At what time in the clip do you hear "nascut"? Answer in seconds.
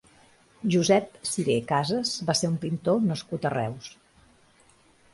3.13-3.49